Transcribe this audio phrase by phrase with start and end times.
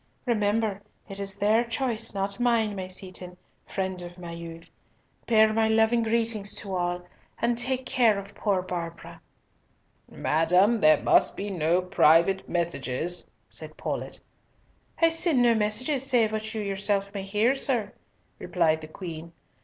[0.25, 4.71] Remember, it is their choice, not mine, my Seaton, friend of my youth.
[5.27, 7.03] Bear my loving greetings to all.
[7.39, 9.21] And take care of poor Barbara!"
[10.09, 14.19] "Madam, there must be no private messages," said Paulett.
[14.99, 17.93] "I send no messages save what you yourself may hear, sir,"
[18.39, 19.33] replied the Queen.